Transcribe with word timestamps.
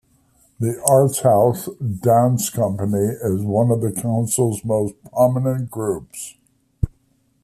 The 0.59 0.81
Arts 0.89 1.19
House 1.19 1.69
Dance 1.75 2.49
Company 2.49 3.13
is 3.21 3.43
one 3.43 3.69
of 3.69 3.81
the 3.81 3.91
council's 3.91 4.65
most 4.65 4.95
prominent 5.11 5.69
groups. 5.69 6.37